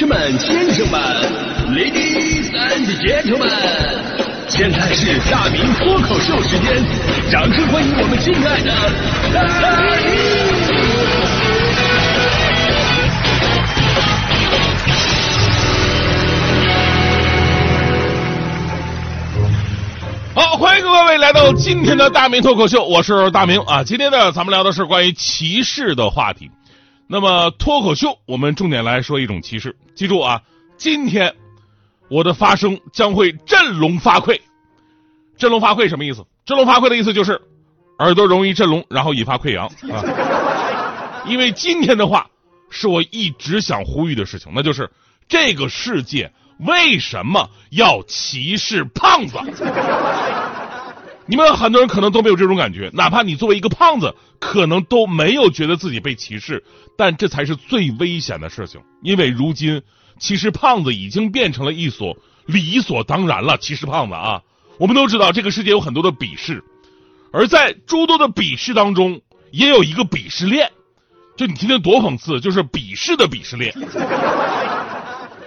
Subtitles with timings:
[0.00, 0.98] 士们、先生们
[1.74, 3.50] ，Ladies and Gentlemen，
[4.48, 6.82] 现在是大明脱口秀时间，
[7.30, 8.72] 掌声欢迎我们亲爱的
[9.34, 9.42] 大
[10.00, 10.10] 明！
[20.34, 23.84] 好，欢迎各位来到今天的大明脱口秀，我是大明啊。
[23.84, 26.50] 今天呢，咱们聊的是关于歧视的话题。
[27.12, 29.74] 那么脱口秀，我们重点来说一种歧视。
[29.96, 30.42] 记住啊，
[30.76, 31.34] 今天
[32.08, 34.40] 我的发声将会振聋发聩。
[35.36, 36.24] 振聋发聩什么意思？
[36.44, 37.42] 振聋发聩的意思就是
[37.98, 41.24] 耳朵容易振聋，然后引发溃疡啊。
[41.26, 42.30] 因为今天的话
[42.70, 44.88] 是我一直想呼吁的事情，那就是
[45.28, 49.36] 这个世界为什么要歧视胖子？
[51.30, 56.64] 你们很多人可能都没有这种感觉，哪怕你作为一个胖子，可能都没有觉得自己被歧视，
[56.98, 58.80] 但这才是最危险的事情。
[59.00, 59.80] 因为如今
[60.18, 63.56] 其实胖子已经变成了一所理所当然了。
[63.58, 64.42] 歧视胖子啊，
[64.76, 66.64] 我们都知道这个世界有很多的鄙视，
[67.32, 69.20] 而在诸多的鄙视当中，
[69.52, 70.72] 也有一个鄙视链。
[71.36, 73.72] 就你听听多讽刺，就是鄙视的鄙视链。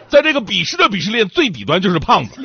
[0.07, 2.41] 在这个鄙视的鄙视链最底端就是胖子。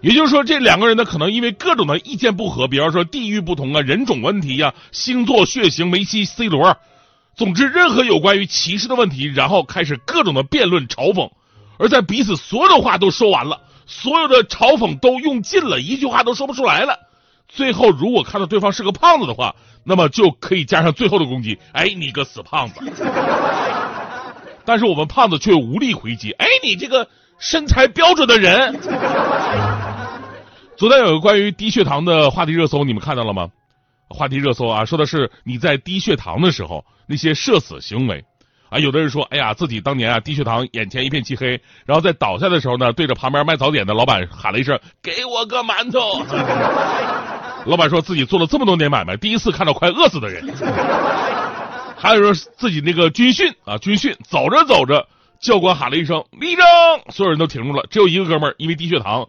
[0.00, 6.76] 也就是说，这两个人呢，可能因为各种的意见不合，比方说地域不同啊、人种问题呀、星座、血型、梅西、C 罗，
[7.34, 11.30] 总之任何有关于歧视的问题，然后开始各种的辩论嘲讽，
[11.78, 16.96] 而在彼此所有的话都说完了，所有的嘲讽都用尽了，一句话都说不出来了，
[17.48, 22.74] 最后如果看到对方是个胖子的话，那么就可以加上最后的攻击，哎，你个死胖子！
[24.68, 28.78] 但是我们胖子却无力回击，哎，你这个身材标准的人。
[30.76, 33.48] 昨天有个关于低血糖的话题热搜，你们看到了吗？
[34.10, 38.22] 话题热搜啊，说的是你在低血糖的时候那些社死行为
[38.68, 38.78] 啊。
[38.78, 46.22] 有的人说，哎呀，自己当年啊低血糖，眼前一片漆黑，然后在倒下的时候呢，对着旁边卖早点的老板喊了一声：“给我个馒头。”
[47.64, 50.46] 老板说自己做了这么多年买卖，第一次看到快饿死的人。
[51.98, 55.08] 还有说自己那个军训啊，军训走着走着，
[55.40, 56.64] 教官喊了一声“立正”，
[57.10, 59.28] 所有人都停住了，只有一个哥们儿因为低血糖。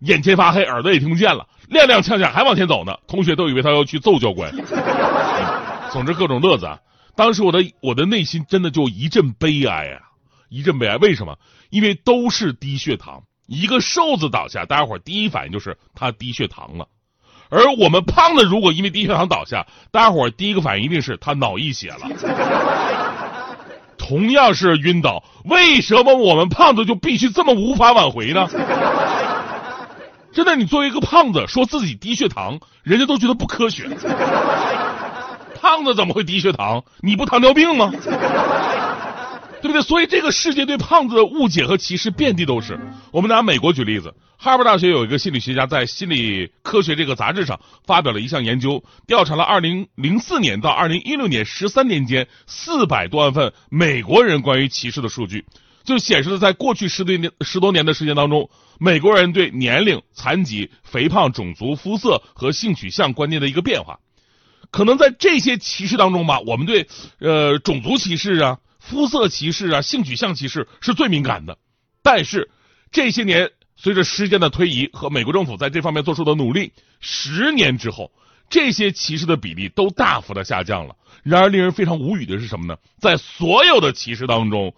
[0.00, 2.96] 眼前发黑，耳朵也听不见了，踉踉跄跄还往前走呢。
[3.08, 4.52] 同学都以为他要去揍教官。
[5.90, 6.78] 总之各种乐子啊！
[7.16, 9.98] 当时我的我的内心真的就一阵悲哀啊，
[10.48, 10.96] 一阵悲哀。
[10.98, 11.36] 为什么？
[11.70, 16.86] 因为都是低血糖，一个瘦子倒下，大家伙第一反应就是他低血糖了；
[17.50, 22.08] 而我们胖子如果因为低血糖倒下，大家伙第一个反应一定是他脑溢血了。
[23.96, 28.48] 同样是晕倒，为什么我们胖子就必须这么无法挽回呢？
[30.32, 33.88] 真的，你作为一个胖子说自己低血糖，人家都觉得不科学。
[35.60, 36.84] 胖子怎么会低血糖？
[37.00, 37.90] 你不糖尿病吗？
[39.60, 39.82] 对不对？
[39.82, 42.78] 所以这个世界对胖子的误解和歧视遍地都是。
[43.12, 55.44] 我们拿美国举例子，哈佛大学有一个心理学家在《心理科学》这个杂志上发表了一项研究，调查了二零零四年到二零一六年十三年间四百多万份美国人关于歧视的数据。
[55.84, 63.98] 就显示了，在过去十多年十多年的时间当中，美国人对年龄、残疾、肥胖、种族、肤色和性取向观念的一个变化。
[64.70, 66.86] 可能在这些歧视当中吧，我们对
[67.20, 71.58] 呃种族歧视啊、肤色歧视啊、性取向歧视是最敏感的。
[72.02, 72.50] 但是
[72.90, 78.10] 这些年，随着时间的推移和美国政府在这方面做出的努力，十年之后，
[78.48, 80.96] 这些歧视的比例都大幅的下降了。
[81.22, 82.76] 然而，令人非常无语的是什么呢？
[82.98, 84.74] 在所有的歧视当中，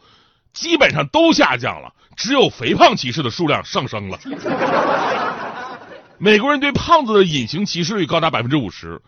[0.53, 4.19] 基本上都下降了，只有肥胖歧视的数量上升了。
[6.19, 9.01] 美国人对胖子的隐形歧视率高达百分之五十，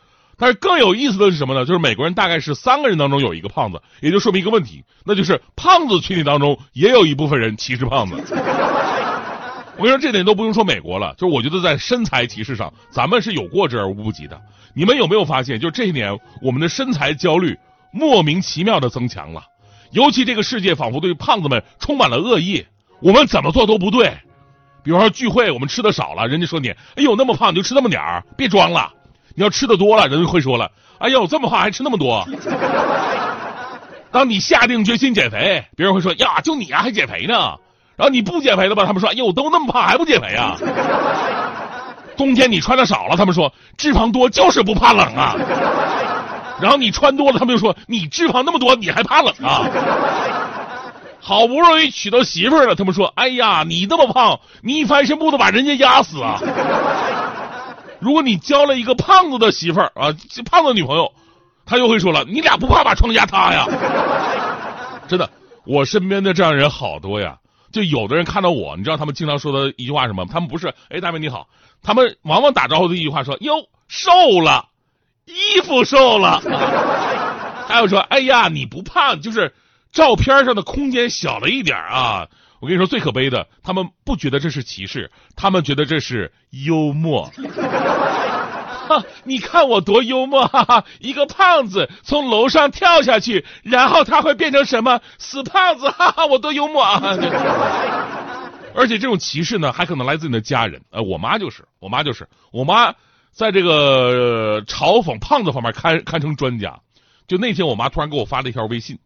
[0.43, 1.65] 但是更有意思的是什么呢？
[1.65, 8.17] 就是美国人大概是三个人当中有一个胖子，也就说明一个问题，那就是胖子群体当中也有一部分人歧视胖子。
[9.79, 14.41] 我跟你说，这点都不用说美国了，就是我觉得在身材歧视上，咱们是有过之而无不及的。
[14.75, 17.57] 你们有没有发现，就这些年我们的身材焦虑
[17.93, 19.45] 莫名其妙的增强了？
[19.93, 22.67] 尤其这个世界仿佛对胖子们充满了恶意，
[23.01, 24.13] 我们怎么做都不对。
[24.83, 28.93] 比方说聚会，我们吃的少了，人家说你，哎呦那么胖你就吃那么点儿，别装了。
[29.35, 32.27] 你要吃的多了，人家会说了，哎呦这么胖还吃那么多。
[34.13, 37.55] 当你下定决心减肥，别人会说呀就你啊还减肥呢。
[37.97, 40.57] 然后你不减肥了吧，他们说，哎呦都那么胖还不减肥啊。
[42.17, 45.35] 冬天你穿的少了，他们说脂肪多就是不怕冷啊。
[46.61, 49.67] 然后你穿多了，他们就说你脂肪那么多，你还怕冷啊？
[51.21, 56.41] 好不容易娶到媳妇儿了，他们说，哎呀，你这么胖，你一翻身不得把人家压死啊？
[58.03, 60.13] 如果你交了一个胖子的媳妇儿啊，
[60.45, 61.13] 胖子女朋友，
[61.65, 63.65] 他又会说了，你俩不怕把床压塌呀？
[65.07, 65.31] 真的，
[65.65, 67.39] 我身边的这样人好多呀。
[67.71, 70.27] 就有的人看到我，你知道他们经常说的一句话什么？
[70.27, 71.47] 他们不是哎，大明你好，
[71.81, 74.11] 他们往往打招呼的一句话说哟瘦
[74.41, 74.67] 了，
[75.25, 76.43] 衣服瘦了。
[77.69, 79.55] 还有说哎呀你不胖，就是
[79.93, 82.27] 照片上的空间小了一点啊。
[82.63, 87.29] 我跟你说最可悲的，他们不觉得这是歧视，他们觉得这是幽默。
[88.89, 90.47] 哈，你看我多幽默！
[90.47, 95.01] 哈哈，一个胖子从楼上跳下去，然后他会变成什么？
[95.19, 95.91] 死胖子！
[95.91, 97.03] 哈哈，我多幽默啊！
[98.77, 100.81] 而且这种歧视呢，还可能来自你的家人。
[100.91, 102.95] 呃，我妈就是，我妈就是，我妈
[103.33, 106.79] 在这个嘲讽胖子方面堪堪称专家。
[107.27, 109.01] 就那天，我妈突然给我发了一条微信，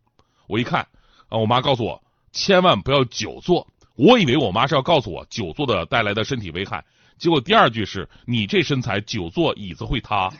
[0.46, 0.88] 我一看，
[1.30, 2.02] 啊，我妈告诉我
[2.36, 3.66] 千万不要久坐。
[3.96, 6.84] 我以为我妈是要告诉我久坐的带来的身体危害。
[7.18, 10.30] 结果第二句是你这身材久坐椅子会塌，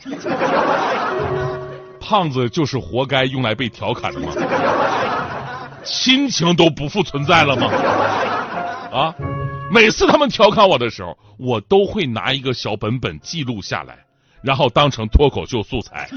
[1.99, 4.27] 胖子就是活该用来被调侃的吗？
[5.83, 7.67] 亲情都不复存在了吗？
[8.93, 9.15] 啊！
[9.71, 13.97] 每次他们调侃我的时候，我都会拿一个小本本记录下来，
[14.43, 16.07] 然后当成脱口秀素材。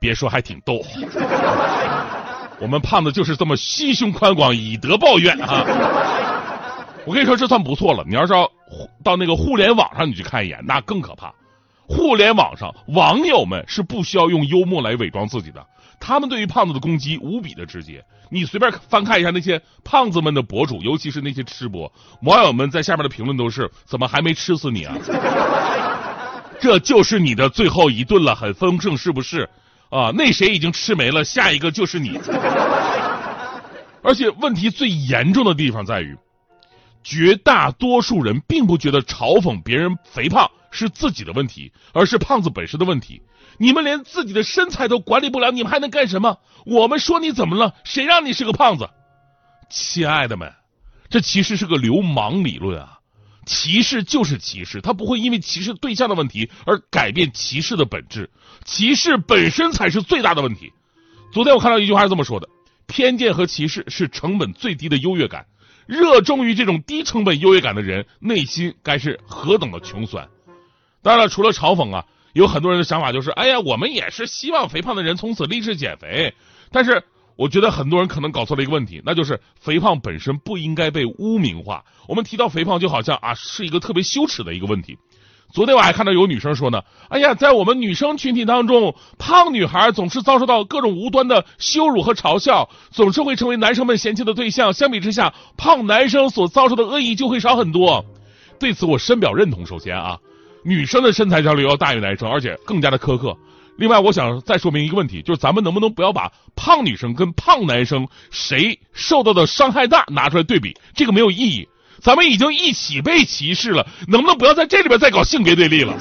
[0.00, 0.80] 别说还挺逗，
[2.62, 5.66] 我们胖子就是这么心胸宽广，以德报怨啊！
[7.04, 8.04] 我跟你说，这算不错了。
[8.06, 8.48] 你要是要
[9.02, 11.34] 到那个互联网上，你去看一眼，那更可怕。
[11.88, 15.66] 互联网上网友们是不需要用幽默来伪装自己的，
[15.98, 18.00] 他们对于胖子的攻击无比的直接。
[18.30, 21.92] 你随便翻看一下那些胖子们的博主，尤其是那些吃播，
[22.22, 24.96] 网友们在下面的评论都是：怎么还没吃死你啊？
[26.60, 29.50] 这就是你的最后一顿了，很丰盛是不是？
[29.92, 32.18] 啊，那谁已经吃没了，下一个就是你。
[34.02, 36.16] 而且问题最严重的地方在于。
[37.04, 43.20] 绝大多数人并不觉得嘲讽别人肥胖是自己的问题，而是胖子本身的问题。
[43.58, 46.38] 你们连自己的身材都管理不了，你们还能干什么？
[46.64, 47.74] 我们说你怎么了？
[47.82, 48.88] 谁让你是个胖子？
[49.68, 50.52] 亲爱的们，
[51.10, 52.91] 这其实是个流氓理论啊！
[53.44, 58.30] 歧视就是歧视，它不会因为歧视对象的问题而改变歧视的本质。
[58.64, 60.72] 歧视本身才是最大的问题。
[61.32, 62.48] 昨天我看到一句话是这么说的：
[62.86, 65.46] 偏见和歧视是成本最低的优越感。
[65.86, 70.28] 热衷于这种低成本优越感的人，内心该是何等的穷酸！
[71.02, 76.34] 当然了，除了嘲讽啊，有很多人的想法就是：哎呀，我们也是希望肥胖的人从此立志减肥。
[76.70, 77.02] 但是，
[77.36, 81.84] 我觉得很多人可能搞错了一个问题，那就是肥胖本身不应该被污名化。
[82.08, 84.98] 我们提到肥胖，就好像啊是一个特别羞耻的一个问题。
[85.52, 86.80] 昨天我还看到有女生说呢，
[87.10, 94.72] 哎呀，在我们女生群体当中，胖女孩总是遭受到各种无端的羞辱和嘲笑，总是会成为男生们嫌弃的对象。
[94.72, 98.04] 相比之下，胖男生所遭受的恶意就会少很多。
[98.58, 99.66] 对此我深表认同。
[99.66, 100.18] 首先啊，
[100.64, 103.36] 女生的身材焦虑要大于男生，而且更加的苛刻。
[103.76, 110.76] 另外，我想再说明一个问题，就是咱们能不能不要把胖女生跟胖男生谁受到的伤害大拿出来对比？
[110.94, 111.68] 这个没有意义。
[112.00, 115.94] 咱们已经一起被歧视了，能不能不要在这里边再搞性别对立了？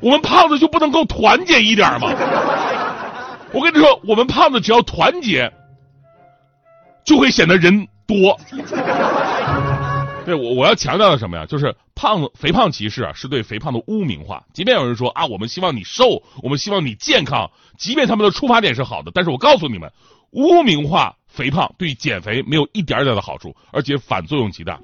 [0.00, 2.12] 我们胖子就不能够团结一点吗？
[3.52, 5.50] 我跟你说，我们胖子只要团结，
[7.04, 8.38] 就会显得人多。
[10.26, 11.46] 对我我要强调的什么呀？
[11.46, 14.44] 就是胖肥胖歧视啊，是对肥胖的污名化。
[14.52, 19.90] 即便有人说啊，我们希望你瘦，我们希望你健康，即便他们的出发点是好的，但是我告诉你们，
[20.32, 21.16] 污名化。
[21.28, 24.80] 肥胖对减肥没有一点点的好处，而且反作用极大。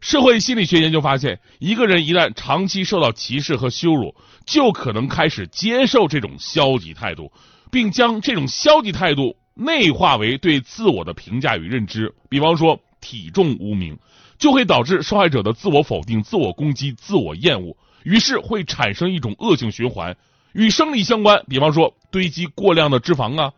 [0.00, 4.14] 社会心理学研究发现，一个人一旦长期受到歧视和羞辱，
[4.46, 7.30] 就可能开始接受这种消极态度，
[7.70, 12.14] 并将这种消极态度内化为对自我的评价与认知。
[12.30, 13.98] 比方说，体重污名，
[14.40, 20.16] 就会导致受害者的自我否定、自我攻击、自我厌恶，于是会产生一种恶性循环。
[20.52, 23.52] 与生理相关，比方说堆积过量的脂肪啊。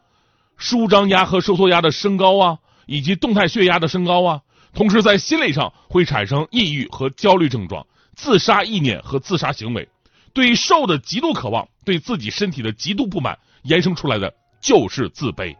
[0.58, 4.40] 舒张压和收缩压的升高啊，以及动态血压的升高啊，
[4.74, 9.88] 同时在心理上会产生抑郁和焦虑症状、自杀意念和自杀行为，
[10.32, 15.56] 对瘦的极度渴望，对自己身体的极度不满，延伸出来的就是自卑。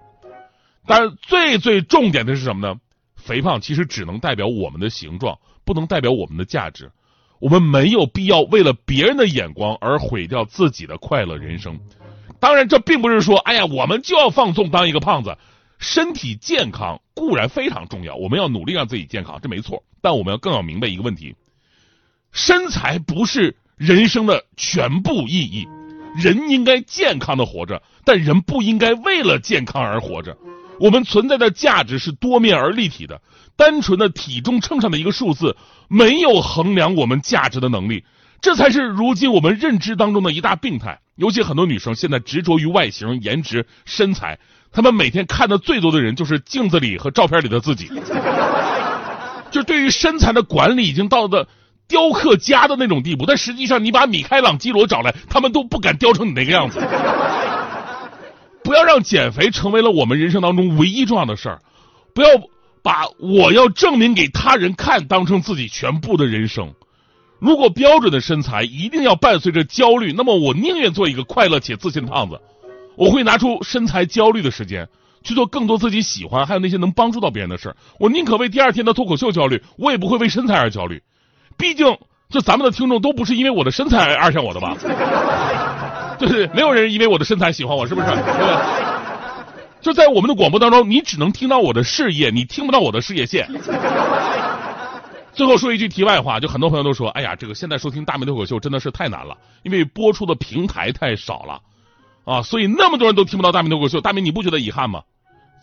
[0.87, 2.81] 但最最重点的是什么呢？
[3.25, 6.91] 肥胖其实只能代表我们的形状，不能代表我们的价值。
[7.39, 11.79] 我们没有必要为了别人的眼光而毁掉自己的快乐人生。
[12.39, 15.37] 当然，这并不是说，哎呀，我们就要放纵当一个胖子。
[15.79, 19.83] 身体健康固然非常重要，我们要努力让自己健康，这没错。
[20.01, 21.35] 但我们要更要明白一个问题：
[22.31, 25.67] 身材不是人生的全部意义。
[26.15, 30.37] 人应该健康的活着，但人不应该为了健康而活着。
[30.83, 33.21] 我们存在的价值是多面而立体的，
[33.57, 38.05] 单纯的体重秤上的一个数字没有衡量我们价值的能力。
[38.41, 40.99] 这才是如今我们认知当中的一大病态。
[41.15, 44.41] 尤其很多女生现在执着于外形、颜值、身材，
[44.73, 47.89] 她们每天看的最多的人就是镜子里和照片里的自己。
[49.53, 51.47] 就对于身材的管理已经到了
[51.87, 56.81] 雕刻家的那种地步，但实际上你把米开朗基罗找来，他们都不敢雕成你那个样子。
[58.65, 61.61] 不要让减肥成为了我们人生当中唯一重要的事儿，
[62.15, 62.29] 不要
[62.83, 66.73] 把我要证明给他人看当成自己全部的人生。
[67.39, 72.41] 如果标准的身材一定要伴随着焦虑，那么我宁愿做一个快乐且自信的胖子。
[72.95, 74.89] 我会拿出身材焦虑的时间
[75.25, 77.77] 去做更多自己喜欢还有那些能帮助到别人的事儿。
[77.99, 81.03] 我宁可为第二天的脱口秀焦虑，我也不会为身材而焦虑。
[81.57, 84.77] 毕竟，就咱们的听众都不是因为我的身材而爱上我的吧？
[86.19, 88.07] 对， 没有人因为我的身材喜欢我，是不是？
[88.07, 88.93] 对？
[89.81, 93.49] 就在我们的广播当中，你只能听到我的事业，你听不到我的事业线。
[95.33, 101.61] 最后说一句题外话，就很多朋友都说，哎呀，这个现在收听大明脱口秀真的是太难了，因为播出的平台太少了，
[102.25, 104.01] 啊，所以那么多人都听不到大明脱口秀。
[104.01, 105.03] 大明，你不觉得遗憾吗？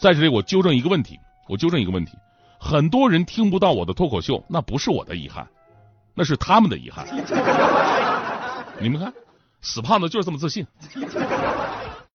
[0.01, 2.13] 在这里，我纠正一个问题，我纠正一个问题，
[2.59, 5.47] 很多人听不到我的脱口秀，那不是我的遗憾，
[6.15, 7.05] 那是他们的遗憾。
[8.81, 9.13] 你们看，
[9.61, 10.65] 死胖子就是这么自信。